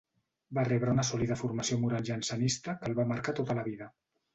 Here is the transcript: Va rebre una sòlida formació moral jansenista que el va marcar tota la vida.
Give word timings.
Va 0.57 0.63
rebre 0.69 0.93
una 0.97 1.05
sòlida 1.11 1.39
formació 1.43 1.79
moral 1.85 2.11
jansenista 2.11 2.79
que 2.83 2.93
el 2.93 3.01
va 3.03 3.11
marcar 3.15 3.41
tota 3.43 3.63
la 3.63 3.73
vida. 3.75 3.97